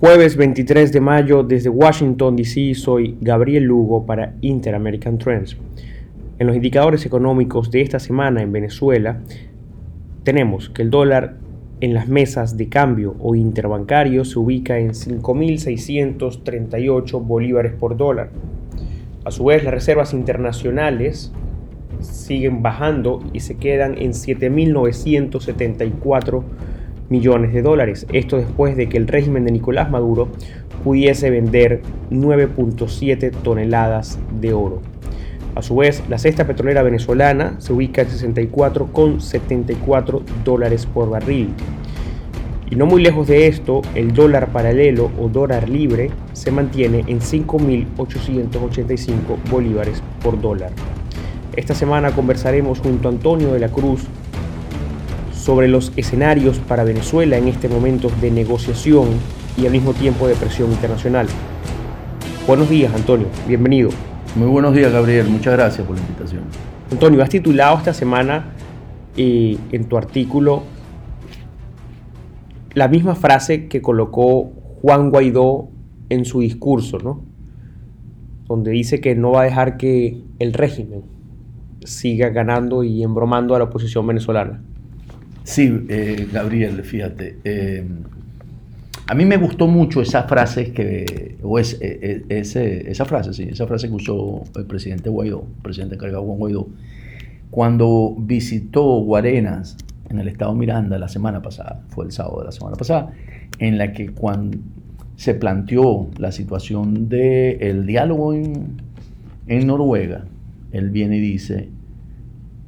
[0.00, 2.74] Jueves 23 de mayo desde Washington, D.C.
[2.74, 5.56] soy Gabriel Lugo para Interamerican Trends.
[6.38, 9.20] En los indicadores económicos de esta semana en Venezuela
[10.24, 11.36] tenemos que el dólar
[11.80, 18.30] en las mesas de cambio o interbancario se ubica en 5.638 bolívares por dólar.
[19.24, 21.32] A su vez, las reservas internacionales
[22.00, 26.42] siguen bajando y se quedan en 7.974
[27.08, 28.06] millones de dólares.
[28.12, 30.28] Esto después de que el régimen de Nicolás Maduro
[30.82, 34.80] pudiese vender 9.7 toneladas de oro.
[35.54, 41.50] A su vez, la cesta petrolera venezolana se ubica en 64,74 dólares por barril.
[42.70, 47.20] Y no muy lejos de esto, el dólar paralelo o dólar libre se mantiene en
[47.20, 50.72] 5.885 bolívares por dólar.
[51.54, 54.08] Esta semana conversaremos junto a Antonio de la Cruz
[55.44, 59.08] sobre los escenarios para Venezuela en este momento de negociación
[59.58, 61.26] y al mismo tiempo de presión internacional.
[62.46, 63.26] Buenos días, Antonio.
[63.46, 63.90] Bienvenido.
[64.36, 65.26] Muy buenos días, Gabriel.
[65.28, 66.44] Muchas gracias por la invitación.
[66.90, 68.54] Antonio, has titulado esta semana
[69.18, 70.62] eh, en tu artículo
[72.72, 75.68] la misma frase que colocó Juan Guaidó
[76.08, 77.22] en su discurso, ¿no?
[78.46, 81.02] Donde dice que no va a dejar que el régimen
[81.84, 84.62] siga ganando y embromando a la oposición venezolana.
[85.44, 87.36] Sí, eh, Gabriel, fíjate.
[87.44, 87.86] Eh,
[89.06, 93.42] a mí me gustó mucho esa frase que, o es, e, e, esa frase, sí,
[93.50, 96.68] esa frase que usó el presidente Guaidó, el presidente encargado Juan Guaidó,
[97.50, 99.76] cuando visitó Guarenas
[100.08, 103.12] en el estado Miranda la semana pasada, fue el sábado de la semana pasada,
[103.58, 104.56] en la que cuando
[105.16, 108.80] se planteó la situación del diálogo en,
[109.46, 110.24] en Noruega,
[110.72, 111.68] él viene y dice,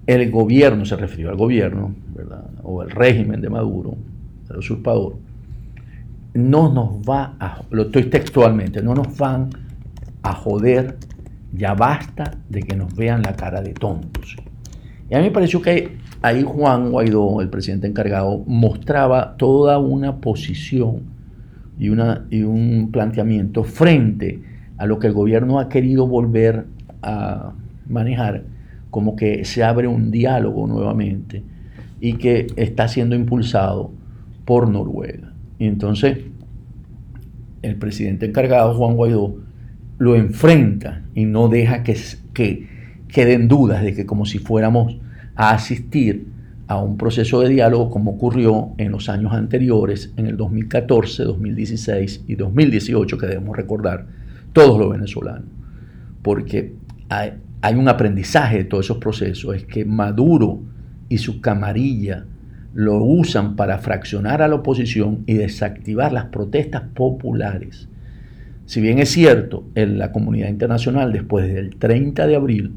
[0.06, 2.44] el gobierno, se refirió al gobierno, ¿verdad?
[2.62, 3.96] o el régimen de Maduro,
[4.50, 5.16] el usurpador,
[6.34, 9.50] no nos va a, lo estoy textualmente, no nos van
[10.22, 10.96] a joder,
[11.52, 14.36] ya basta de que nos vean la cara de tontos.
[15.08, 20.16] Y a mí me pareció que ahí Juan Guaidó, el presidente encargado, mostraba toda una
[20.16, 21.02] posición
[21.78, 24.42] y, una, y un planteamiento frente
[24.78, 26.66] a lo que el gobierno ha querido volver
[27.02, 27.52] a
[27.88, 28.42] manejar,
[28.90, 31.42] como que se abre un diálogo nuevamente
[32.00, 33.92] y que está siendo impulsado
[34.44, 35.32] por Noruega.
[35.58, 36.18] Y entonces
[37.62, 39.36] el presidente encargado, Juan Guaidó,
[39.98, 41.96] lo enfrenta y no deja que,
[42.32, 42.68] que
[43.08, 44.98] queden dudas de que como si fuéramos
[45.34, 46.26] a asistir
[46.68, 52.24] a un proceso de diálogo como ocurrió en los años anteriores, en el 2014, 2016
[52.26, 54.06] y 2018, que debemos recordar
[54.52, 55.48] todos los venezolanos.
[56.22, 56.74] Porque
[57.66, 60.60] hay, un aprendizaje de todos esos procesos, es que Maduro
[61.08, 62.24] y su camarilla
[62.74, 67.88] lo usan para fraccionar a la oposición y desactivar las protestas populares.
[68.66, 72.72] Si bien es cierto, en la comunidad internacional, después del 30 de abril,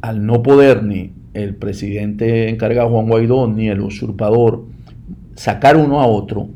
[0.00, 4.64] al no poder ni el presidente encargado Juan Guaidó ni el usurpador
[5.34, 6.48] sacar uno a otro,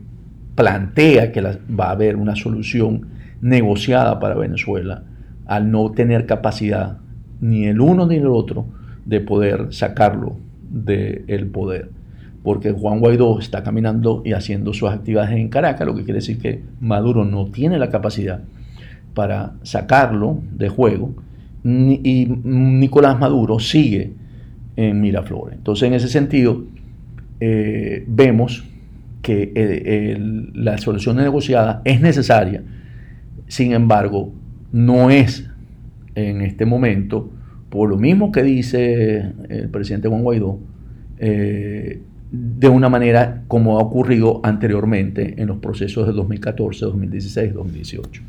[0.55, 3.09] plantea que va a haber una solución
[3.41, 5.05] negociada para Venezuela
[5.49, 6.99] al no tener capacidad
[7.41, 8.67] ni el uno ni el otro
[9.05, 10.37] de poder sacarlo
[10.71, 11.91] del poder
[12.49, 16.39] porque Juan Guaidó está caminando y haciendo sus actividades en Caracas, lo que quiere decir
[16.39, 18.41] que Maduro no tiene la capacidad
[19.13, 21.15] para sacarlo de juego
[21.65, 24.13] y Nicolás Maduro sigue
[24.77, 25.59] en Miraflores.
[25.59, 26.65] Entonces, en ese sentido,
[27.41, 28.65] eh, vemos
[29.21, 30.17] que eh,
[30.55, 32.63] la solución negociada es necesaria,
[33.49, 34.33] sin embargo,
[34.73, 35.49] no es
[36.15, 37.31] en este momento,
[37.71, 40.59] por lo mismo que dice el presidente Juan Guaidó,
[41.19, 48.23] eh, de una manera como ha ocurrido anteriormente en los procesos de 2014, 2016, 2018.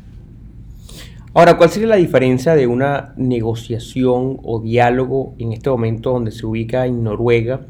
[1.32, 6.44] Ahora, ¿cuál sería la diferencia de una negociación o diálogo en este momento donde se
[6.44, 7.66] ubica en Noruega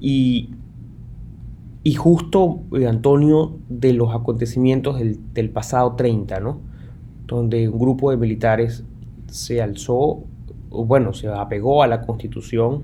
[0.00, 0.50] y,
[1.82, 6.60] y justo, eh, Antonio, de los acontecimientos del, del, pasado 30, ¿no?
[7.30, 8.84] Donde un grupo de militares
[9.28, 10.24] se alzó,
[10.68, 12.82] bueno, se apegó a la constitución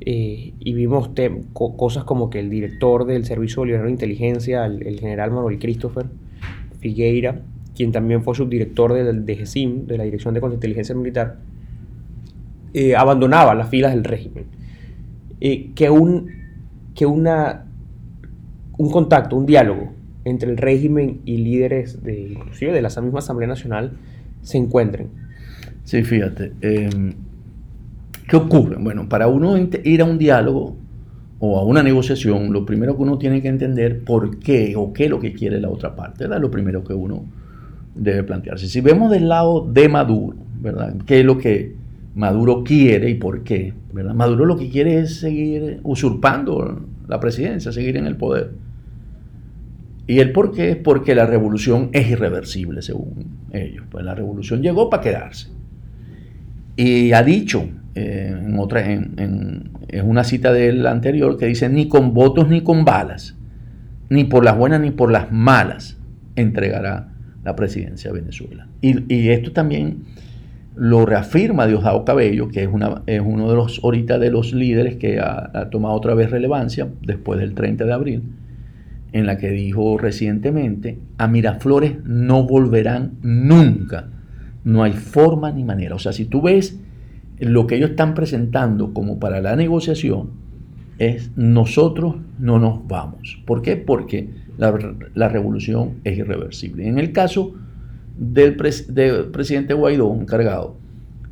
[0.00, 1.10] eh, y vimos
[1.52, 6.06] cosas como que el director del Servicio Bolivariano de Inteligencia, el, general Manuel Christopher
[6.80, 7.42] Figueira,
[7.76, 11.38] quien también fue subdirector del de GESIM, de la Dirección de Contrainteligencia Militar,
[12.72, 14.46] eh, abandonaba las filas del régimen.
[15.40, 16.28] Eh, que un,
[16.96, 17.66] que una,
[18.78, 19.92] un contacto, un diálogo
[20.24, 23.92] entre el régimen y líderes de, inclusive de la misma Asamblea Nacional
[24.42, 25.08] se encuentren.
[25.84, 26.52] Sí, fíjate.
[26.60, 27.14] Em,
[28.28, 28.76] ¿Qué ocurre?
[28.80, 30.76] Bueno, para uno ir a un diálogo
[31.38, 35.04] o a una negociación, lo primero que uno tiene que entender por qué o qué
[35.04, 36.40] es lo que quiere la otra parte, ¿verdad?
[36.40, 37.24] Lo primero que uno
[37.94, 38.66] debe plantearse.
[38.66, 40.94] Si vemos del lado de Maduro, ¿verdad?
[41.04, 41.74] ¿Qué es lo que
[42.14, 43.74] Maduro quiere y por qué?
[43.94, 44.14] ¿verdad?
[44.14, 48.52] Maduro lo que quiere es seguir usurpando la presidencia, seguir en el poder.
[50.06, 50.70] ¿Y el por qué?
[50.70, 53.84] Es porque la revolución es irreversible, según ellos.
[53.90, 55.48] Pues la revolución llegó para quedarse.
[56.76, 58.84] Y ha dicho, eh, en, otra,
[60.02, 63.36] una cita del anterior, que dice, ni con votos ni con balas,
[64.10, 65.96] ni por las buenas ni por las malas,
[66.36, 67.12] entregará
[67.42, 68.66] la presidencia de Venezuela.
[68.82, 70.04] Y, esto también
[70.76, 74.96] lo reafirma Diosdado Cabello, que es, una, es uno de los ahorita de los líderes
[74.96, 78.22] que ha, ha tomado otra vez relevancia después del 30 de abril
[79.14, 84.08] en la que dijo recientemente, a Miraflores no volverán nunca.
[84.64, 85.94] No hay forma ni manera.
[85.94, 86.80] O sea, si tú ves
[87.38, 90.30] lo que ellos están presentando como para la negociación,
[90.98, 93.40] es nosotros no nos vamos.
[93.46, 93.76] ¿Por qué?
[93.76, 96.88] Porque la, revolución es irreversible.
[96.88, 97.54] En el caso
[98.18, 100.76] del, presidente Guaidó, encargado,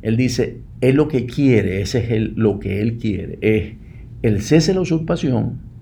[0.01, 3.73] él dice, es lo que quiere, ese es el, lo que él quiere, es
[4.21, 5.72] el cese de la usurpación,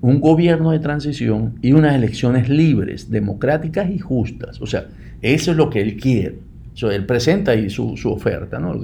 [0.00, 4.60] un gobierno de transición y unas elecciones libres, democráticas y justas.
[4.60, 4.86] O sea,
[5.22, 6.38] eso es lo que él quiere.
[6.82, 8.74] él presenta ahí su, oferta, ¿no?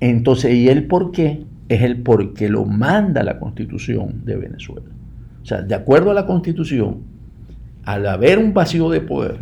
[0.00, 1.44] Entonces, ¿y el por qué?
[1.68, 4.86] Es el por qué lo manda la constitución de Venezuela.
[5.42, 6.98] O sea, de acuerdo a la constitución,
[7.84, 9.40] al haber un vacío de poder,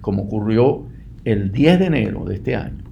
[0.00, 0.86] como ocurrió
[1.24, 2.84] el 10 de enero de este año,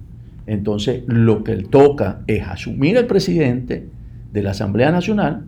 [0.45, 3.87] entonces lo que él toca es asumir el presidente
[4.31, 5.45] de la Asamblea Nacional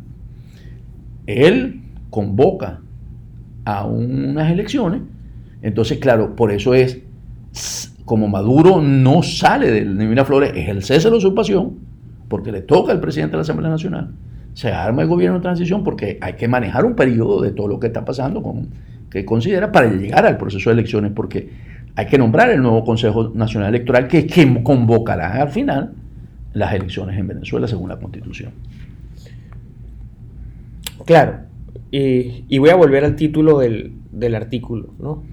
[1.29, 2.81] él convoca
[3.65, 5.01] a unas elecciones,
[5.61, 7.01] entonces claro, por eso es,
[8.05, 11.77] como Maduro no sale de Miraflores, es el cese de la usurpación,
[12.27, 14.11] porque le toca al presidente de la Asamblea Nacional,
[14.53, 17.79] se arma el gobierno de transición porque hay que manejar un periodo de todo lo
[17.79, 18.41] que está pasando,
[19.09, 21.49] que considera para llegar al proceso de elecciones, porque
[21.95, 25.93] hay que nombrar el nuevo Consejo Nacional Electoral que, que convocará al final
[26.53, 28.51] las elecciones en Venezuela según la Constitución.
[31.05, 31.39] Claro,
[31.91, 35.23] y, voy a volver al título del, artículo, ¿no?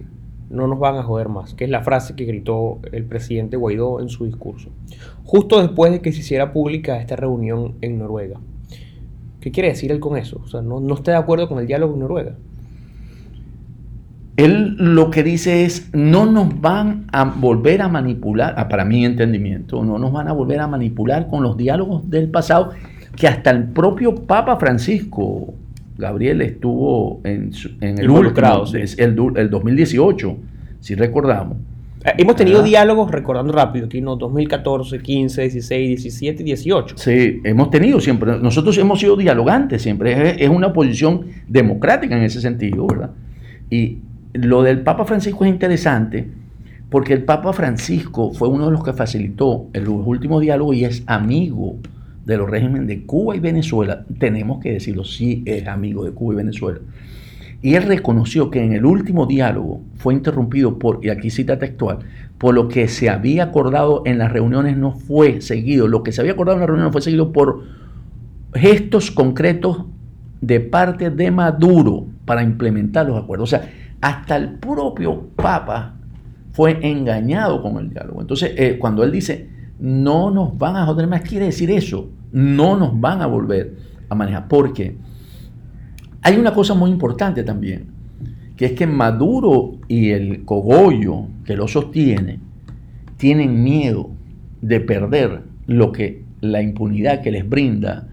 [0.49, 4.01] No nos van a joder más, que es la frase que gritó el presidente Guaidó
[4.01, 4.71] en su discurso,
[5.25, 8.41] justo después de que se hiciera pública esta reunión en Noruega.
[9.41, 10.41] ¿Qué quiere decir él con eso?
[10.45, 12.37] O sea, no, no está de acuerdo con el diálogo en Noruega.
[14.37, 19.05] Él lo que dice es, no nos van a volver a manipular, ah, para mi
[19.05, 22.73] entendimiento, no nos van a volver a manipular con los diálogos del pasado,
[23.17, 25.55] que hasta el propio Papa Francisco
[25.99, 30.37] Gabriel estuvo en, en el último, el, el 2018,
[30.81, 31.57] si recordamos.
[32.05, 36.97] Eh, hemos tenido diálogos, recordando rápido, aquí no, 2014, 15, 16, 17 y 18.
[36.99, 38.39] Sí, hemos tenido siempre.
[38.39, 40.45] Nosotros hemos sido dialogantes siempre.
[40.45, 43.11] Es, una posición democrática en ese sentido, ¿verdad?
[43.71, 43.99] Y
[44.35, 46.29] lo del Papa Francisco es interesante
[46.91, 51.03] porque el Papa Francisco fue uno de los que facilitó el último diálogo y es
[51.07, 51.77] amigo
[52.27, 56.35] de los regímenes de Cuba y Venezuela, tenemos que decirlo, sí es amigo de Cuba
[56.35, 56.81] y Venezuela.
[57.63, 62.01] Y él reconoció que en el último diálogo fue interrumpido por, y aquí cita textual,
[62.37, 66.21] por lo que se había acordado en las reuniones no fue seguido, lo que se
[66.21, 67.63] había acordado en las reuniones fue seguido por
[68.55, 69.85] gestos concretos
[70.41, 73.53] de parte de Maduro para implementar los acuerdos.
[73.53, 73.71] O sea,
[74.01, 75.95] hasta el propio Papa
[76.51, 78.21] fue engañado con el diálogo.
[78.21, 82.77] Entonces, eh, cuando él dice, no nos van a joder más, quiere decir eso, no
[82.77, 83.77] nos van a volver
[84.09, 84.49] a manejar.
[84.49, 84.97] Porque
[86.23, 87.87] hay una cosa muy importante también,
[88.57, 92.41] que es que Maduro y el cogollo que lo sostiene
[93.17, 94.11] tienen miedo
[94.61, 98.09] de perder lo que la impunidad que les brinda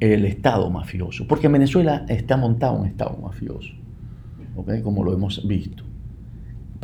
[0.00, 1.26] el Estado mafioso.
[1.26, 3.72] Porque en Venezuela está montado un Estado mafioso,
[4.82, 5.85] como lo hemos visto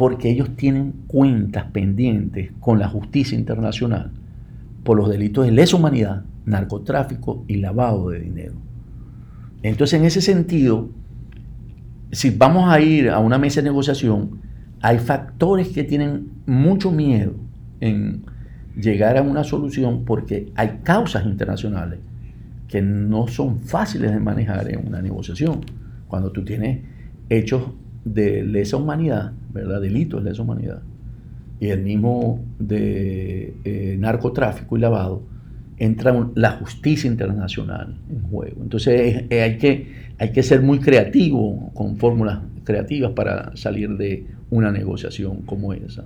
[0.03, 4.11] porque ellos tienen cuentas pendientes con la justicia internacional
[4.83, 8.55] por los delitos de lesa humanidad, narcotráfico y lavado de dinero.
[9.63, 10.91] Entonces, en ese sentido,
[12.11, 14.41] si vamos a ir a una mesa de negociación,
[14.81, 17.37] hay factores que tienen mucho miedo
[17.79, 18.25] en
[18.75, 22.01] llegar a una solución porque hay causas internacionales
[22.67, 25.61] que no son fáciles de manejar en una negociación.
[26.09, 26.81] Cuando tú tienes
[27.29, 27.63] hechos
[28.05, 29.81] de lesa humanidad, ¿verdad?
[29.81, 30.83] Delitos de lesa humanidad,
[31.61, 35.23] y el mismo de eh, narcotráfico y lavado,
[35.79, 38.63] entra la justicia internacional en juego.
[38.63, 44.71] Entonces hay, que, hay que ser muy creativo, con fórmulas creativas para salir de una
[44.71, 46.05] negociación como esa.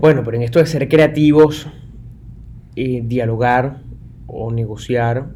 [0.00, 1.66] Bueno, pero en esto de ser creativos,
[2.76, 3.78] eh, dialogar
[4.26, 5.28] o negociar,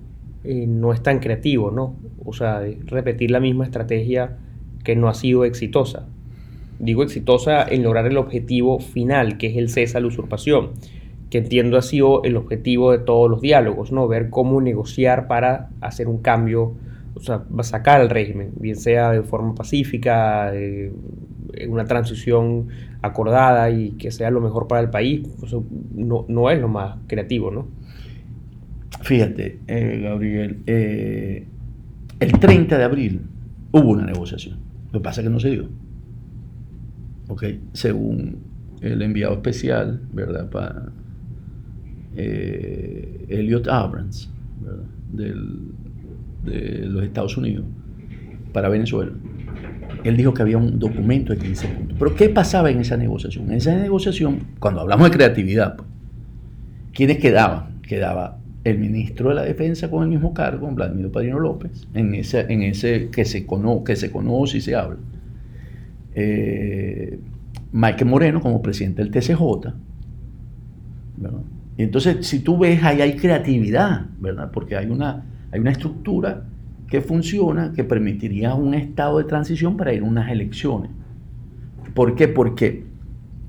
[0.45, 1.97] eh, no es tan creativo, ¿no?
[2.25, 4.39] O sea, repetir la misma estrategia
[4.85, 6.07] que no ha sido exitosa.
[6.79, 10.71] Digo exitosa en lograr el objetivo final, que es el cese a la usurpación,
[11.29, 14.09] que entiendo ha sido el objetivo de todos los diálogos, ¿no?
[14.09, 16.75] Ver cómo negociar para hacer un cambio,
[17.15, 22.69] o sea, sacar al régimen, bien sea de forma pacífica, en una transición
[23.03, 25.29] acordada y que sea lo mejor para el país,
[25.95, 27.69] no, no, es lo más creativo, ¿no?
[29.03, 31.47] Fíjate, eh, Gabriel, eh,
[32.19, 33.23] el 30 de abril
[33.73, 34.59] hubo una negociación.
[34.93, 35.69] Lo que pasa es que no se dio.
[37.29, 37.45] ¿Ok?
[37.73, 38.39] Según
[38.83, 40.51] el enviado especial, ¿verdad?
[40.51, 40.93] Para
[42.17, 44.31] eh, Elliot Abrams,
[44.63, 44.85] ¿verdad?
[46.45, 47.65] de los Estados Unidos,
[48.53, 49.13] para Venezuela.
[50.05, 51.97] Él dijo que había un documento de 15 puntos.
[51.99, 53.47] Pero ¿qué pasaba en esa negociación?
[53.51, 55.89] En esa negociación, cuando hablamos de creatividad, pues,
[56.93, 57.81] ¿quiénes quedaban?
[57.83, 58.40] Quedaba
[58.71, 62.63] el ministro de la Defensa con el mismo cargo, Vladimir Padrino López, en ese, en
[62.63, 63.47] ese que, se
[63.85, 64.99] que se conoce y se habla.
[66.15, 67.19] Eh,
[67.73, 69.73] Michael Moreno como presidente del TCJ.
[71.77, 74.51] Y entonces, si tú ves, ahí hay creatividad, ¿verdad?
[74.53, 76.45] Porque hay una, hay una estructura
[76.89, 80.91] que funciona que permitiría un estado de transición para ir a unas elecciones.
[81.95, 82.29] ¿Por qué?
[82.29, 82.85] Porque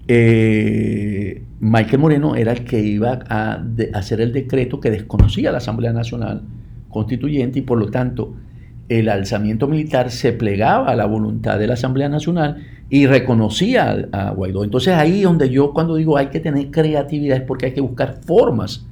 [0.07, 3.63] eh, Michael Moreno era el que iba a,
[3.93, 6.41] hacer el decreto que desconocía la Asamblea Nacional
[6.89, 8.33] Constituyente y por lo tanto
[8.89, 14.31] el alzamiento militar se plegaba a la voluntad de la Asamblea Nacional y reconocía a,
[14.31, 14.63] Guaidó.
[14.63, 18.21] Entonces ahí donde yo cuando digo hay que tener creatividad es porque hay que buscar
[18.25, 18.87] formas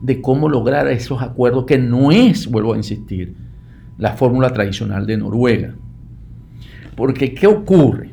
[0.00, 3.34] de cómo lograr esos acuerdos que no es, vuelvo a insistir,
[3.98, 5.74] la fórmula tradicional de Noruega.
[6.94, 8.10] Porque ¿qué ocurre?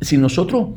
[0.00, 0.70] Si nosotros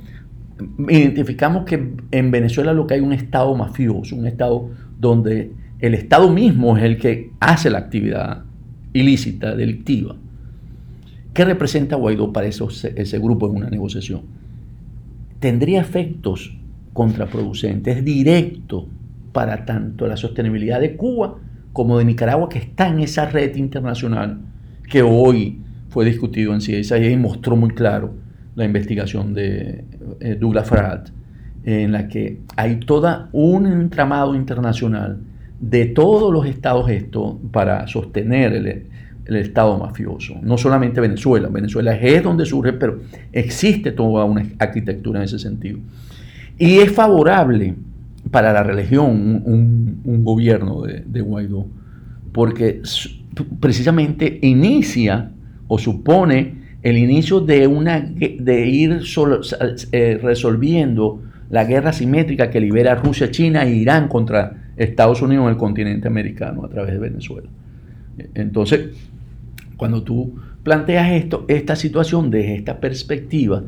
[0.88, 4.69] identificamos que en Venezuela lo que hay un Estado mafioso, un Estado
[5.00, 8.43] donde el Estado mismo es el que hace la actividad
[8.93, 10.15] ilícita, delictiva.
[11.33, 14.21] ¿Qué representa Guaidó para ese grupo en una negociación?
[15.39, 16.57] Tendría efectos
[16.93, 18.85] contraproducentes directos
[19.33, 21.35] para tanto la sostenibilidad de Cuba
[21.74, 24.39] como de Nicaragua, que está en esa red internacional
[24.89, 25.59] que hoy
[25.89, 28.13] fue discutido en CISA y mostró muy claro
[28.55, 29.83] la investigación de
[30.19, 31.07] eh, Douglas Farad,
[31.63, 35.19] en la que hay todo un entramado internacional
[35.59, 40.35] de todos los estados esto para sostener el, estado mafioso.
[40.43, 43.00] No solamente Venezuela, Venezuela es donde surge, pero
[43.31, 45.79] existe toda una arquitectura en ese sentido.
[46.59, 47.74] Y es favorable
[48.29, 51.65] para la religión un, gobierno de, Guaidó,
[52.31, 52.83] porque
[53.59, 55.31] precisamente inicia
[55.67, 59.01] o supone el inicio de, una, de ir
[59.92, 65.50] eh, resolviendo la guerra simétrica que libera Rusia, China e Irán contra Estados Unidos en
[65.50, 67.50] el continente americano a través de Venezuela.
[68.36, 68.89] Entonces,
[69.77, 73.63] cuando tú planteas esto, esta situación desde esta perspectiva,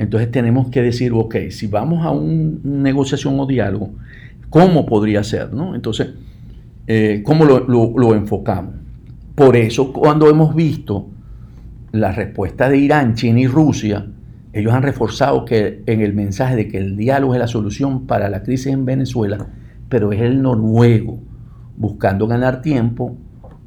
[0.00, 3.94] entonces tenemos que decir, ok, si vamos a una negociación o diálogo,
[4.50, 5.52] ¿cómo podría ser?
[5.52, 5.76] ¿no?
[5.76, 6.08] Entonces,
[6.88, 7.60] eh, ¿cómo lo,
[7.96, 8.74] lo enfocamos?
[9.36, 11.10] Por eso, cuando hemos visto
[11.92, 14.06] la respuesta de Irán, China y Rusia,
[14.52, 18.28] ellos han reforzado que en el mensaje de que el diálogo es la solución para
[18.28, 19.46] la crisis en Venezuela,
[19.88, 21.20] pero es el noruego
[21.76, 23.16] buscando ganar tiempo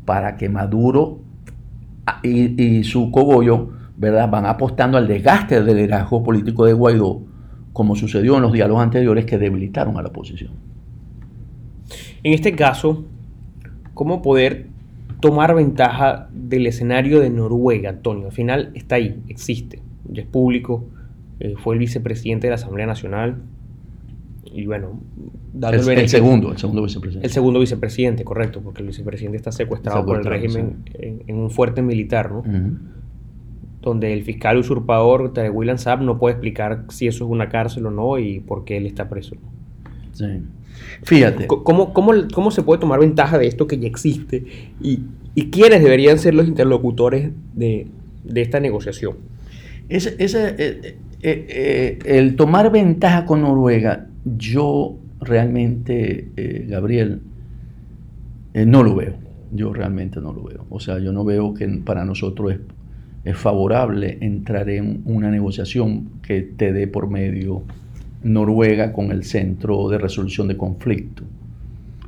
[0.06, 1.20] para que Maduro
[2.24, 4.30] y, su cogollo ¿verdad?
[4.30, 7.22] van apostando al desgaste del liderazgo político de Guaidó,
[7.72, 10.54] como sucedió en los diálogos anteriores que debilitaron a la oposición.
[12.24, 13.06] En este caso,
[13.94, 14.68] ¿cómo poder
[15.20, 18.28] tomar ventaja del escenario de Noruega, Antonio.
[18.28, 20.86] Al final está ahí, existe, ya es público,
[21.40, 23.38] eh, fue el vicepresidente de la Asamblea Nacional
[24.52, 25.00] y bueno,
[25.54, 27.28] el, el, segundo, el segundo vicepresidente.
[27.28, 31.82] El segundo vicepresidente, correcto, porque el vicepresidente está secuestrado, por el régimen en, un fuerte
[31.82, 32.44] militar, ¿no?
[33.82, 37.92] Donde el fiscal usurpador, William Saab, no puede explicar si eso es una cárcel o
[37.92, 39.36] no y por qué él está preso.
[40.12, 40.42] Sí.
[41.04, 41.48] Fíjate.
[41.48, 44.46] ¿Cómo, cómo, se puede tomar ventaja de esto que ya existe?
[44.82, 45.00] ¿Y,
[45.52, 47.88] quiénes deberían ser los interlocutores de,
[48.36, 49.18] esta negociación?
[49.88, 54.08] Ese, ese, eh, eh, eh, el tomar ventaja con Noruega,
[54.38, 56.30] yo realmente,
[56.68, 57.22] Gabriel,
[58.54, 59.16] no lo veo.
[59.52, 60.66] Yo realmente no lo veo.
[60.70, 62.60] O sea, yo no veo que para nosotros es,
[63.24, 67.64] es favorable entrar en una negociación que te dé por medio
[68.24, 71.24] Noruega con el Centro de Resolución de Conflicto.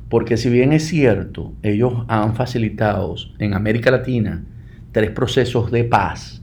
[0.08, 4.44] Porque si bien es cierto, ellos han facilitado en América Latina
[4.92, 6.42] tres procesos de paz,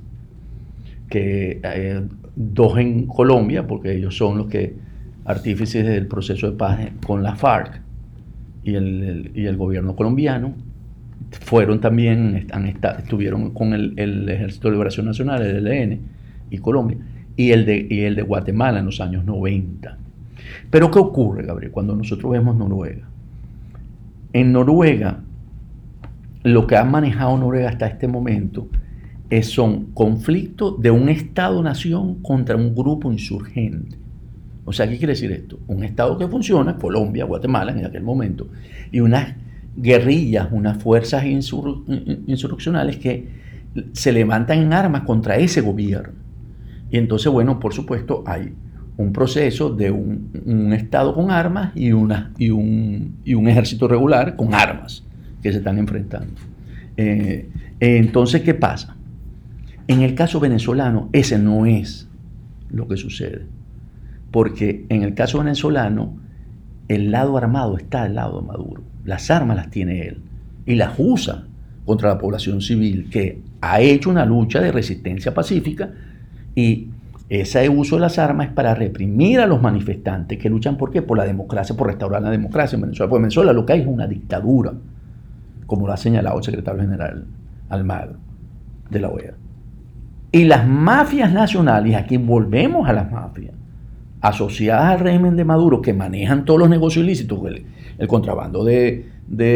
[1.08, 2.02] que eh,
[2.36, 4.76] dos en Colombia, porque ellos son los que
[5.26, 7.82] artífices del proceso de paz con la FARC
[8.64, 10.56] y el, y el gobierno colombiano,
[11.32, 12.48] fueron también,
[12.98, 16.00] estuvieron con el, Ejército de Liberación Nacional, el ELN,
[16.50, 16.98] y Colombia,
[17.40, 19.98] y el, de, y el de Guatemala en los años 90.
[20.70, 23.08] Pero ¿qué ocurre, Gabriel, cuando nosotros vemos Noruega?
[24.34, 25.22] En Noruega,
[26.44, 28.68] lo que ha manejado Noruega hasta este momento
[29.30, 33.96] es, son conflictos de un Estado-nación contra un grupo insurgente.
[34.66, 35.60] O sea, ¿qué quiere decir esto?
[35.68, 38.50] Un Estado que funciona, Colombia, Guatemala en aquel momento,
[38.92, 39.34] y unas
[39.78, 43.30] guerrillas, unas fuerzas insurreccionales que
[43.94, 46.29] se levantan en armas contra ese gobierno.
[46.92, 48.54] Y entonces, bueno, por supuesto, hay
[48.98, 54.36] un proceso de un, Estado con armas y, una, y, un, y, un, ejército regular
[54.36, 55.04] con armas
[55.42, 56.34] que se están enfrentando.
[56.98, 58.96] Eh, entonces, ¿qué pasa?
[59.88, 62.10] En el caso venezolano, ese no es
[62.70, 63.46] lo que sucede.
[64.32, 66.18] Porque en el caso venezolano,
[66.90, 68.84] el lado armado está al lado de Maduro.
[69.06, 70.22] Las armas las tiene él
[70.66, 71.46] y las usa
[71.86, 75.92] contra la población civil que ha hecho una lucha de resistencia pacífica
[76.60, 76.90] y
[77.30, 81.02] ese uso de las armas es para reprimir a los manifestantes que luchan por qué?
[81.02, 83.10] Por la democracia, por restaurar la democracia en Venezuela.
[83.10, 84.74] Porque Venezuela lo que hay es una dictadura,
[85.66, 87.26] como lo ha señalado el secretario general
[87.70, 88.16] Almagro
[88.90, 89.34] de la OEA.
[90.32, 93.54] Y las mafias nacionales, aquí volvemos a las mafias,
[94.22, 97.40] asociadas al régimen de Maduro, que manejan todos los negocios ilícitos,
[97.98, 99.06] el, contrabando de,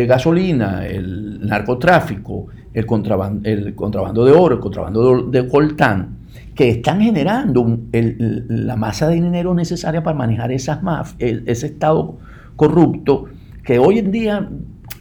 [0.08, 6.23] gasolina, el narcotráfico, el contrabando, el contrabando de oro, el contrabando de, coltán,
[6.56, 12.18] que están generando la masa de dinero necesaria para manejar esas mafias, ese estado
[12.56, 13.26] corrupto,
[13.64, 14.50] que hoy en día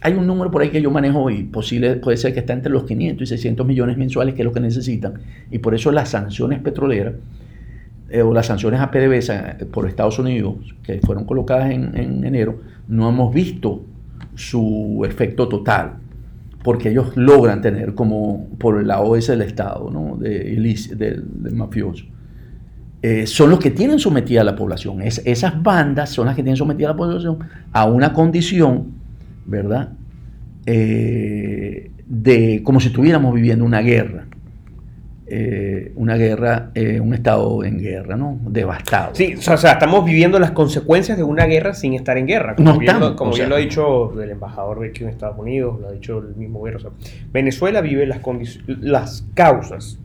[0.01, 2.71] hay un número por ahí que yo manejo y posible, puede ser que está entre
[2.71, 5.13] los 500 y 600 millones mensuales, que es lo que necesitan.
[5.49, 7.13] Y por eso las sanciones petroleras
[8.09, 11.95] eh, o las sanciones a PDVSA por Estados Unidos, que fueron colocadas en,
[12.25, 13.85] enero, no hemos visto
[14.35, 15.93] su efecto total,
[16.63, 20.17] porque ellos logran tener como por el lado ese del Estado, ¿no?
[20.17, 20.55] de,
[20.95, 22.05] del, mafioso.
[23.01, 25.01] Eh, son los que tienen sometida a la población.
[25.01, 27.39] Es, esas bandas son las que tienen sometida a la población
[27.73, 29.03] a una condición
[29.45, 29.93] ¿verdad?
[30.65, 34.25] Eh, de como si estuviéramos viviendo una guerra.
[35.25, 38.39] Eh, una guerra, eh, un estado en guerra, ¿no?
[38.45, 39.15] Devastado.
[39.15, 42.55] Sí, o sea, estamos viviendo las consecuencias de una guerra sin estar en guerra.
[42.55, 45.87] Como, bien, lo, como bien lo ha dicho el embajador de en Estados Unidos, lo
[45.87, 46.91] ha dicho el mismo gobierno.
[47.31, 48.19] Venezuela vive las,
[48.81, 49.97] las causas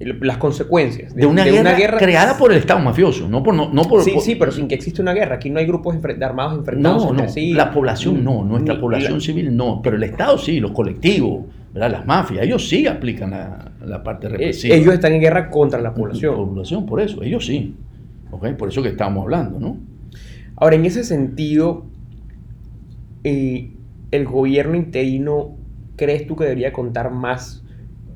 [0.00, 4.14] las consecuencias de, una, guerra creada por el Estado mafioso, no por no, por sí,
[4.20, 5.34] sí, pero sin que exista una guerra.
[5.34, 9.80] Aquí no hay grupos armados enfrentados no, no, La población no, nuestra población civil no,
[9.82, 11.90] pero el Estado sí, los colectivos, ¿verdad?
[11.90, 14.74] las mafias, ellos sí aplican la, parte eh, represiva.
[14.74, 16.32] Ellos están en guerra contra la población.
[16.32, 17.74] La población, por eso, ellos sí.
[18.30, 18.54] ¿okay?
[18.54, 19.78] Por eso que estamos hablando, ¿no?
[20.56, 21.86] Ahora, en ese sentido,
[23.24, 23.72] eh,
[24.10, 25.56] el gobierno interino,
[25.96, 27.64] ¿crees tú que debería contar más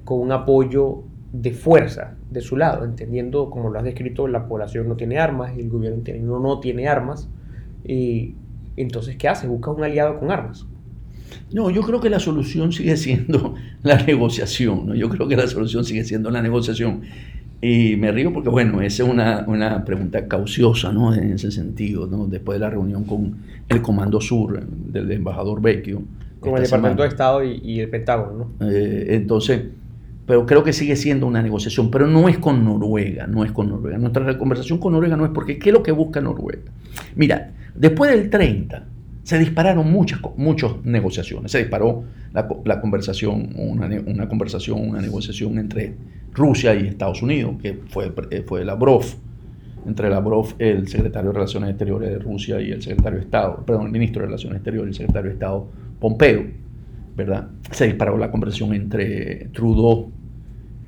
[0.04, 4.88] con un apoyo de fuerza de su lado, entendiendo, como lo has descrito, la población
[4.88, 7.28] no tiene armas y el gobierno no, no tiene armas.
[7.84, 8.34] Y
[8.76, 9.46] entonces, ¿qué hace?
[9.46, 10.66] Busca un aliado con armas.
[11.52, 14.94] No, yo creo que la solución sigue siendo la negociación, ¿no?
[14.94, 17.02] Yo creo que la solución sigue siendo la negociación.
[17.60, 21.14] Y me río porque, bueno, esa es una, una pregunta cauciosa, ¿no?
[21.14, 22.26] En ese sentido, ¿no?
[22.26, 23.36] Después de la reunión con
[23.68, 26.02] el Comando Sur del embajador Vecchio.
[26.40, 28.70] Con el Departamento de Estado y, el Pentágono, ¿no?
[28.70, 29.62] Eh, entonces,
[30.26, 33.70] pero creo que sigue siendo una negociación, pero no es con Noruega, no es con
[33.70, 33.96] Noruega.
[33.96, 36.70] Nuestra conversación con Noruega no es porque, ¿qué es lo que busca Noruega?
[37.16, 38.88] Mira, después del 30
[39.24, 45.94] se dispararon muchas, muchas negociaciones, se disparó la, conversación, una, conversación, una negociación entre
[46.32, 49.04] Rusia y Estados Unidos, que fue, eh, fue Lavrov,
[49.86, 53.90] entre Lavrov, el secretario de Relaciones Exteriores de Rusia y el secretario de Estado, perdón,
[53.90, 56.44] ministro de Relaciones Exteriores y el secretario de Estado Pompeo
[57.16, 57.48] ¿verdad?
[57.70, 60.10] Se disparó la conversación entre Trudeau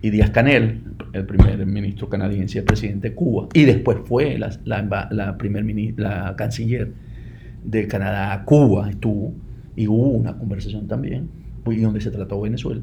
[0.02, 4.38] y Díaz Canel, el primer ministro canadiense y el presidente de Cuba, y después fue
[4.38, 5.64] la, la, primer
[5.96, 6.92] la canciller
[7.66, 9.34] de Canadá a Cuba, estuvo,
[9.74, 11.28] y hubo una conversación también,
[11.66, 12.80] y donde se trató Venezuela.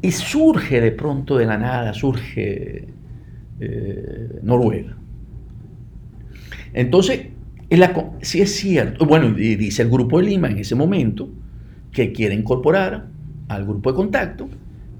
[0.00, 2.88] Y surge de pronto de la nada, surge
[3.60, 4.96] eh, Noruega.
[6.72, 7.28] Entonces,
[8.22, 11.28] si es cierto, bueno, dice el Grupo de Lima en ese momento,
[11.92, 13.06] que quiere incorporar
[13.48, 14.48] al grupo de contacto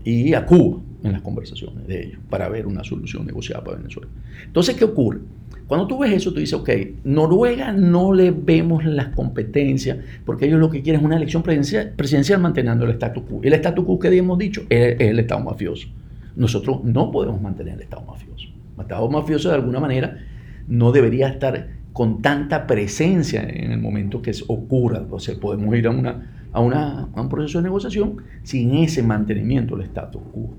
[0.05, 4.08] y a Cuba en las conversaciones de ellos para ver una solución negociada para Venezuela.
[4.46, 5.20] Entonces, ¿qué ocurre?
[5.66, 6.68] Cuando tú ves eso, tú dices, ok,
[7.04, 12.40] Noruega no le vemos las competencias porque ellos lo que quieren es una elección presidencial,
[12.40, 13.40] manteniendo el status quo.
[13.42, 15.88] El status quo que hemos dicho es, el Estado mafioso.
[16.36, 18.48] Nosotros no podemos mantener el Estado mafioso.
[18.76, 20.18] El Estado mafioso de alguna manera
[20.66, 25.06] no debería estar con tanta presencia en el momento que ocurra.
[25.10, 29.76] O sea, podemos ir a una a, a un proceso de negociación sin ese mantenimiento
[29.76, 30.54] del status quo.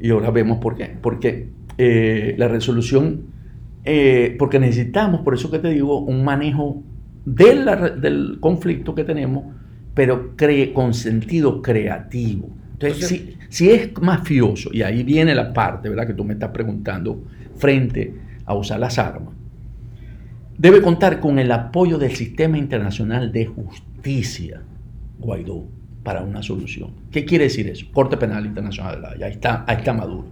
[0.00, 0.96] Y ahora vemos por qué.
[1.00, 3.26] Porque eh, la resolución,
[3.84, 6.82] eh, porque necesitamos, por eso que te digo, un manejo
[7.24, 9.44] del conflicto que tenemos,
[9.94, 10.34] pero
[10.72, 12.48] con sentido creativo.
[12.72, 16.06] Entonces, si, si, es mafioso, y ahí viene la parte, ¿verdad?
[16.06, 17.24] Que tú me estás preguntando,
[17.56, 19.34] frente a usar las armas,
[20.56, 24.62] debe contar con el apoyo del sistema internacional de justicia,
[25.18, 25.66] Guaidó,
[26.02, 26.90] para una solución.
[27.10, 27.86] ¿Qué quiere decir eso?
[27.92, 30.26] Corte Penal Internacional de ahí está, ahí está Maduro.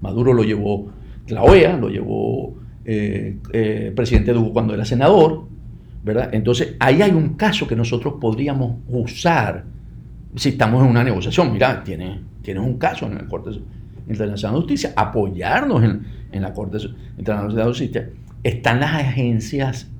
[0.00, 0.90] Maduro lo llevó
[1.28, 5.46] la OEA, lo llevó eh, eh, presidente Dugo cuando era senador,
[6.02, 6.30] ¿verdad?
[6.32, 9.64] Entonces, ahí hay un caso que nosotros podríamos usar
[10.34, 11.52] si estamos en una negociación.
[11.52, 12.18] Mira, tienes
[12.56, 13.50] un caso en la Corte
[14.08, 16.78] Internacional de Justicia, apoyarnos en, en la Corte
[17.18, 18.10] Internacional de Justicia.
[18.42, 19.90] Están las agencias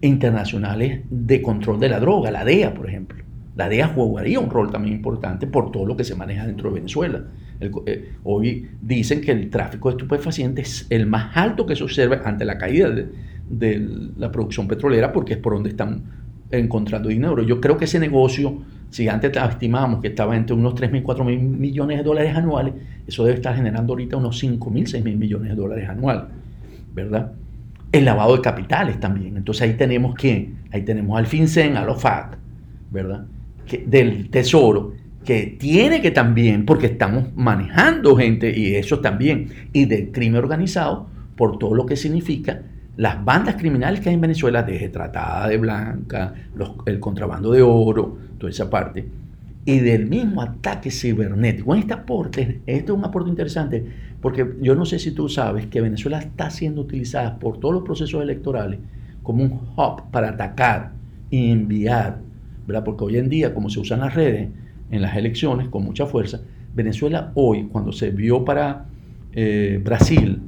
[0.00, 3.24] internacionales de control de la droga, la DEA, por ejemplo.
[3.58, 6.76] La DEA jugaría un rol también importante por todo lo que se maneja dentro de
[6.76, 7.24] Venezuela.
[7.60, 12.20] Eh, hoy dicen que el tráfico de estupefacientes es el más alto que se observa
[12.24, 16.04] ante la caída de, la producción petrolera porque es por donde están
[16.52, 17.42] encontrando dinero.
[17.42, 18.58] Yo creo que ese negocio,
[18.90, 22.74] si antes estimábamos que estaba entre unos 3 mil, 4 mil millones de dólares anuales,
[23.08, 26.22] eso debe estar generando ahorita unos 5 mil, 6 mil millones de dólares anuales,
[26.94, 27.32] ¿verdad?
[27.90, 29.36] El lavado de capitales también.
[29.36, 30.58] Entonces ahí tenemos quién?
[30.70, 32.38] Ahí tenemos al FinCEN, a los FAC,
[32.92, 33.26] ¿verdad?
[33.86, 40.10] Del Tesoro, que tiene que también, porque estamos manejando gente, y eso también, y del
[40.10, 42.62] crimen organizado, por todo lo que significa
[42.96, 46.34] las bandas criminales que hay en Venezuela, desde tratada de blanca,
[46.86, 49.06] el contrabando de oro, toda esa parte,
[49.64, 51.74] y del mismo ataque cibernético.
[51.74, 53.84] En este aporte, esto es un aporte interesante,
[54.20, 57.84] porque yo no sé si tú sabes que Venezuela está siendo utilizada por todos los
[57.84, 58.80] procesos electorales
[59.22, 60.92] como un hub para atacar
[61.30, 62.18] y enviar,
[62.68, 62.84] ¿verdad?
[62.84, 64.50] Porque hoy en día, como se usan las redes
[64.90, 66.42] en las elecciones con mucha fuerza,
[66.74, 68.84] Venezuela hoy, cuando se vio para
[69.32, 70.42] eh, Brasil,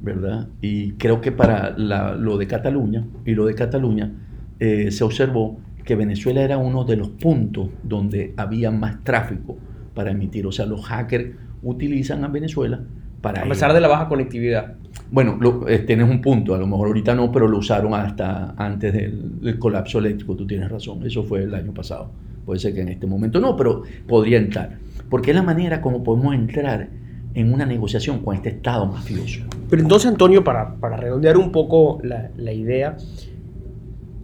[0.00, 0.48] ¿verdad?
[0.62, 4.10] Y creo que para lo de Cataluña y lo de Cataluña
[4.58, 9.58] eh, se observó que Venezuela era uno de los puntos donde había más tráfico
[9.94, 10.46] para emitir.
[10.46, 12.80] O sea, los hackers utilizan a Venezuela
[13.20, 13.42] para...
[13.42, 14.74] A pesar de la baja conectividad.
[15.10, 18.92] Bueno, eh, tienes un punto, a lo mejor ahorita no, pero lo usaron hasta antes
[18.92, 22.10] del, del, colapso eléctrico, tú tienes razón, eso fue el año pasado.
[22.44, 24.78] Puede ser que en este momento no, pero podría entrar.
[25.10, 26.88] Porque es la manera como podemos entrar
[27.36, 29.42] en una negociación con este Estado mafioso.
[29.68, 32.96] Pero entonces, Antonio, para, para redondear un poco la, la, idea,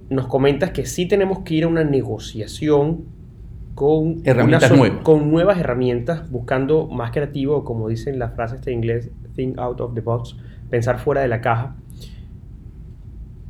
[0.09, 3.05] nos comentas que sí tenemos que ir a una negociación
[3.75, 5.03] con, herramientas nuevas.
[5.03, 9.95] con nuevas herramientas, buscando más creativo, como dicen las frases de inglés, think out of
[9.95, 10.37] the box,
[10.71, 11.77] pensar fuera de la caja.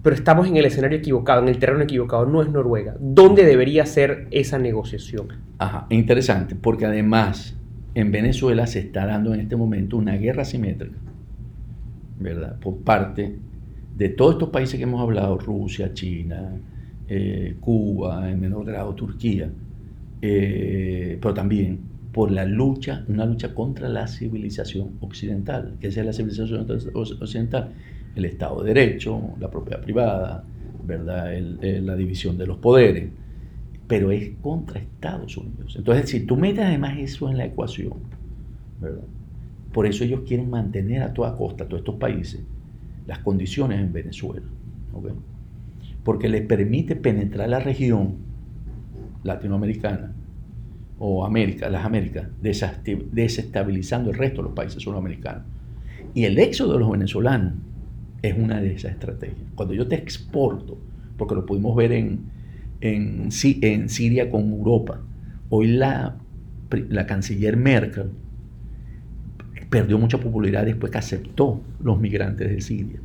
[0.03, 2.97] Pero estamos en el escenario equivocado, en el terreno equivocado, no es Noruega.
[2.99, 5.29] ¿Dónde debería ser esa negociación?
[5.59, 7.57] Ajá, interesante, porque además
[7.95, 10.99] en Venezuela se está dando en este momento una guerra simétrica,
[12.19, 12.59] ¿verdad?
[12.59, 13.37] Por parte
[13.97, 16.53] de todos estos países que hemos hablado, Rusia, China,
[17.09, 19.51] eh, Cuba, en menor grado Turquía,
[20.23, 21.81] eh, pero también
[22.13, 25.77] por la lucha, una lucha contra la civilización occidental.
[25.81, 27.73] ¿Qué es la civilización occidental?
[28.15, 30.45] El Estado de Derecho, la propiedad privada,
[30.87, 31.33] ¿verdad?
[31.61, 33.11] la división de los poderes
[33.93, 35.75] pero es contra Estados Unidos.
[35.77, 37.93] Entonces, si tú metes además eso en la ecuación,
[38.81, 39.05] ¿verdad?
[39.71, 42.41] Por eso ellos quieren mantener a toda costa, a todos estos países,
[43.07, 44.47] las condiciones en Venezuela.
[44.95, 45.13] ¿okay?
[46.05, 48.17] Porque les permite penetrar la región
[49.25, 50.13] latinoamericana
[50.99, 55.43] o América, las Américas, desestabilizando el resto de los países sudamericanos.
[56.15, 57.55] Y el éxodo de los venezolanos
[58.23, 59.39] es una de esas estrategias.
[59.55, 60.79] Cuando yo te exporto,
[61.17, 62.21] porque lo pudimos ver en,
[62.81, 65.01] en, Siria con Europa.
[65.51, 66.17] Hoy la,
[66.89, 68.11] la canciller Merkel
[69.73, 73.01] perdió mucha popularidad después que aceptó los migrantes de Siria,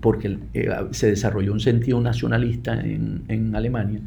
[0.00, 4.00] porque eh, se desarrolló un sentido nacionalista en, Alemania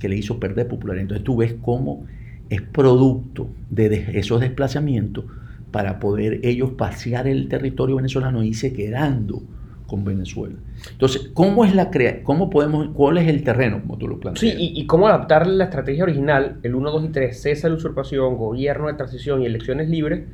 [0.00, 1.02] que le hizo perder popularidad.
[1.02, 2.06] Entonces tú ves cómo
[2.48, 5.26] es producto de esos desplazamientos
[5.70, 9.42] para poder ellos pasear el territorio venezolano y irse quedando
[9.86, 10.56] con Venezuela.
[10.92, 14.54] Entonces, ¿cómo es la crea cómo podemos, cuál es el terreno, como tú lo planteas?
[14.54, 18.36] Sí, y, cómo adaptar la estrategia original, el 1, 2 y 3, cesa la usurpación,
[18.36, 20.26] gobierno de transición y elecciones libres,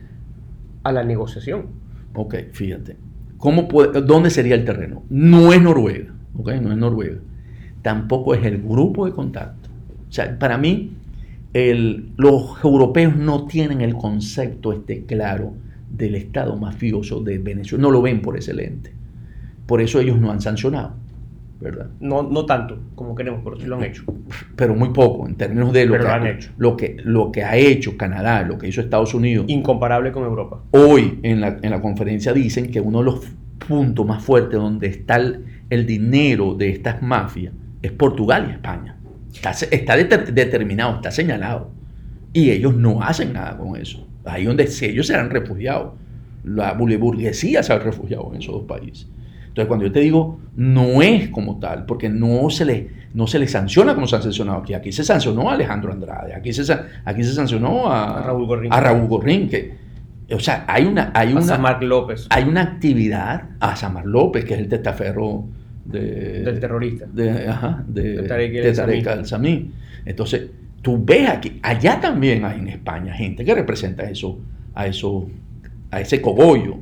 [0.83, 1.67] a la negociación.
[2.15, 2.97] Ok, fíjate.
[3.39, 5.05] ¿Cómo puede, ¿Dónde sería el terreno?
[5.09, 7.19] No es Noruega, ok, no es Noruega.
[7.87, 9.69] Tampoco es el grupo de contacto.
[10.09, 10.91] O sea, para mí,
[11.53, 15.53] el, los europeos no tienen el concepto este claro
[15.89, 17.83] del Estado mafioso de Venezuela.
[17.83, 18.91] No lo ven por ese lente.
[19.67, 20.95] Por eso ellos no han sancionado.
[21.61, 21.87] ¿verdad?
[22.01, 24.03] No, no tanto como queremos, pero sí lo han hecho.
[24.57, 26.51] Pero muy poco, en términos de lo, Pero que, lo ha- han hecho.
[26.59, 29.47] lo, que, lo que ha hecho Canadá, lo que hizo Estados Unidos.
[29.49, 30.61] Incomparable con Europa.
[30.73, 33.21] Hoy en la, en la conferencia dicen que uno de los
[33.69, 38.97] puntos más fuertes donde está el, el dinero de estas mafias es Portugal y España.
[39.35, 41.71] Está, está deter- determinado, está señalado.
[42.33, 44.07] Y ellos no hacen nada con eso.
[44.25, 45.97] Ahí donde ellos se han refugiado.
[46.45, 49.09] La burguesía se ha refugiado en esos dos países.
[49.49, 53.39] Entonces, cuando yo te digo, no es como tal, porque no se le, no se
[53.39, 54.75] le sanciona como se han sancionado aquí.
[54.75, 56.71] Aquí se sancionó a Alejandro Andrade, aquí se,
[57.07, 58.73] aquí se sancionó a, A Raúl Gorrín.
[58.73, 59.75] a Raúl Gorrín, que,
[60.31, 64.45] o sea, hay una, hay A una, Samar López, hay una actividad a Samar López,
[64.45, 65.47] que es el testaferro
[65.89, 67.07] de, del terrorista.
[67.07, 69.19] de, ajá, de, De Tarek El de Tarek Samí.
[69.19, 69.73] El Samí.
[70.05, 70.51] Entonces,
[70.83, 74.39] tú ves aquí, allá también hay en España gente que representa eso,
[74.75, 75.29] a eso,
[75.91, 76.79] a ese cogollo.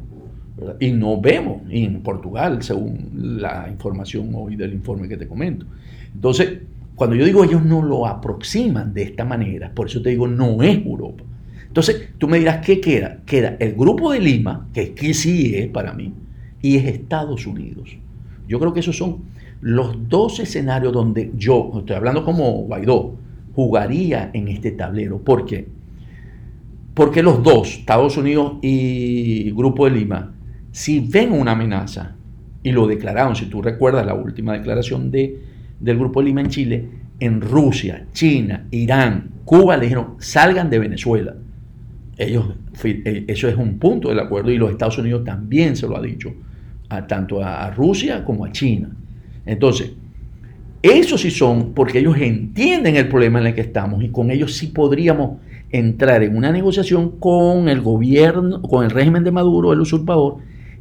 [0.57, 0.77] ¿verdad?
[0.79, 5.67] Y no vemos y en Portugal, según la información hoy del informe que te comento.
[6.15, 6.59] Entonces,
[6.95, 10.63] cuando yo digo ellos no lo aproximan de esta manera, por eso te digo, no
[10.63, 11.25] es Europa.
[11.67, 13.19] Entonces, tú me dirás, ¿qué queda?
[13.27, 16.13] Queda el grupo de Lima, que, que sí es para mí,
[16.63, 17.97] y es Estados Unidos.
[18.49, 19.23] Yo creo que esos son
[19.61, 23.17] los dos escenarios donde yo, estoy hablando como Guaidó,
[23.55, 25.19] jugaría en este tablero.
[25.19, 25.69] ¿Por qué?
[26.93, 30.33] Porque los dos, Estados Unidos y Grupo de Lima,
[30.71, 32.17] si ven una amenaza,
[32.63, 35.39] y lo declararon, si tú recuerdas la última declaración de,
[35.81, 36.89] del Grupo de Lima en Chile,
[37.21, 41.35] en Rusia, China, Irán, Cuba le dijeron, salgan de Venezuela.
[42.17, 42.55] Ellos,
[42.85, 46.03] eh, eso es un punto del acuerdo y los Estados Unidos también se lo ha
[46.03, 46.33] dicho,
[47.07, 48.91] tanto a, Rusia como a China.
[49.47, 49.93] Entonces,
[50.83, 54.55] esos sí son porque ellos entienden el problema en el que estamos y con ellos
[54.55, 55.39] sí podríamos
[55.71, 60.37] entrar en una negociación con el gobierno, con el régimen de Maduro, el usurpador,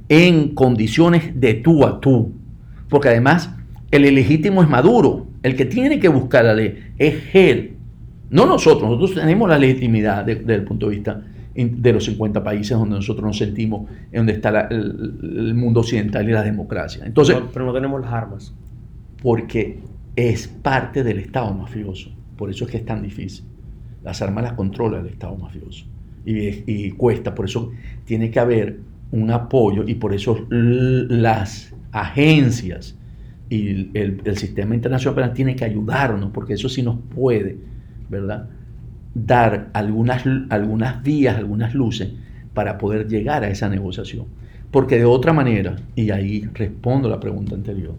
[0.10, 2.32] en condiciones de tú a tú.
[2.90, 3.50] Porque además
[3.92, 7.74] el ilegítimo es Maduro, el que tiene que buscar la ley es él,
[8.30, 11.22] no nosotros, nosotros tenemos la legitimidad de- desde el punto de vista
[11.56, 15.82] de los 50 países donde nosotros nos sentimos, en donde está la- el, el mundo
[15.82, 17.04] occidental y la democracia.
[17.06, 18.54] Entonces, No- pero no tenemos las armas.
[19.22, 19.80] porque
[20.16, 22.12] es parte del Estado mafioso.
[22.38, 23.46] Por eso es que es tan difícil.
[24.04, 25.86] Las armas las controla el Estado mafioso.
[26.26, 27.72] Y, es- y cuesta, por eso
[28.06, 28.80] tiene que haber
[29.12, 32.98] un apoyo y por eso las agencias
[33.50, 37.58] y el, el sistema internacional tiene que ayudarnos, porque eso sí nos puede,
[38.10, 38.50] ¿verdad?
[39.14, 42.12] Dar algunas, algunas vías, algunas luces
[42.54, 44.26] para poder llegar a esa negociación.
[44.72, 47.96] Porque de otra manera, y ahí respondo la pregunta anterior,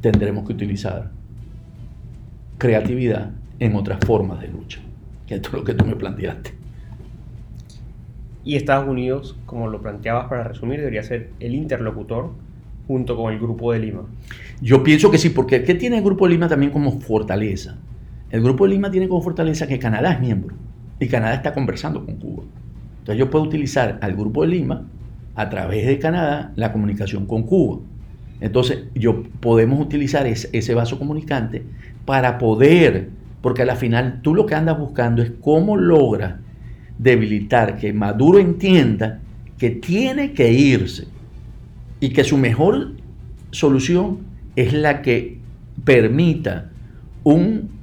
[0.00, 1.10] tendremos que utilizar
[2.58, 4.80] creatividad en otras formas de lucha,
[5.26, 6.54] que esto es lo que tú me planteaste.
[8.44, 12.32] Y Estados Unidos, como lo planteabas para resumir, debería ser el interlocutor
[12.86, 14.02] junto con el Grupo de Lima.
[14.60, 17.78] Yo pienso que sí, porque ¿qué tiene el Grupo de Lima también como fortaleza?
[18.34, 20.56] El Grupo de Lima tiene como fortaleza que Canadá es miembro
[20.98, 22.42] y Canadá está conversando con Cuba.
[22.98, 24.88] Entonces yo puedo utilizar al Grupo de Lima
[25.36, 27.78] a través de Canadá la comunicación con Cuba.
[28.40, 31.62] Entonces yo podemos utilizar ese, ese vaso comunicante
[32.04, 36.34] para poder, porque a la final tú lo que andas buscando es cómo logras
[36.98, 39.20] debilitar, que Maduro entienda
[39.58, 41.06] que tiene que irse
[42.00, 42.94] y que su mejor
[43.52, 44.18] solución
[44.56, 45.38] es la que
[45.84, 46.72] permita
[47.22, 47.73] un-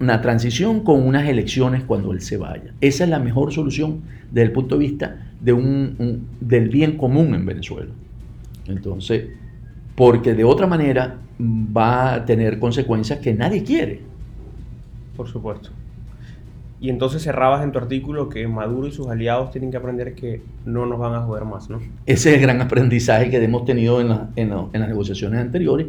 [0.00, 2.72] una transición con unas elecciones cuando él se vaya.
[2.80, 6.96] Esa es la mejor solución desde el punto de vista de un- un- del bien
[6.96, 7.90] común en Venezuela.
[8.66, 9.28] Entonces,
[9.94, 14.00] porque de otra manera va a tener consecuencias que nadie quiere.
[15.16, 15.70] Por supuesto.
[16.80, 20.42] Y entonces cerrabas en tu artículo que Maduro y sus aliados tienen que aprender que
[20.66, 21.78] no nos van a joder más, ¿no?
[22.04, 25.40] Ese es el gran aprendizaje que hemos tenido en, la- en la- en las negociaciones
[25.40, 25.86] anteriores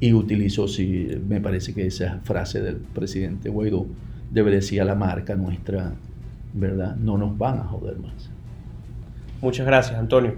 [0.00, 3.86] y utilizo, sí, me parece que esa frase del presidente Guaidó
[4.30, 5.94] debe decir a la marca nuestra,
[6.54, 6.96] ¿verdad?
[6.96, 8.30] No nos van a joder más.
[9.40, 10.34] Muchas gracias, Antonio.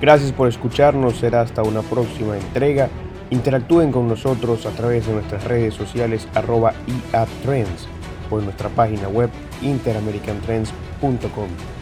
[0.00, 1.16] Gracias por escucharnos.
[1.16, 2.88] Será hasta una próxima entrega.
[3.30, 6.74] Interactúen con nosotros a través de nuestras redes sociales arroba
[7.12, 7.88] iatrends
[8.30, 9.30] o en nuestra página web
[9.62, 11.75] interamericantrends.com.